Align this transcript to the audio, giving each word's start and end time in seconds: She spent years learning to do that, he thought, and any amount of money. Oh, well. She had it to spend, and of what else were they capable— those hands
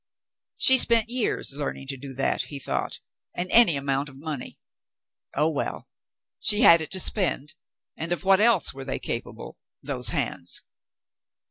She 0.57 0.79
spent 0.79 1.11
years 1.11 1.53
learning 1.53 1.85
to 1.89 1.95
do 1.95 2.15
that, 2.15 2.45
he 2.45 2.57
thought, 2.57 3.01
and 3.35 3.51
any 3.51 3.77
amount 3.77 4.09
of 4.09 4.17
money. 4.17 4.57
Oh, 5.35 5.51
well. 5.51 5.89
She 6.39 6.61
had 6.61 6.81
it 6.81 6.89
to 6.93 6.99
spend, 6.99 7.53
and 7.95 8.11
of 8.11 8.23
what 8.23 8.39
else 8.39 8.73
were 8.73 8.83
they 8.83 8.97
capable— 8.97 9.59
those 9.89 10.09
hands 10.09 10.63